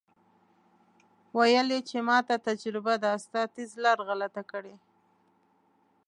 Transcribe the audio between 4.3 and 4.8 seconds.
کړې.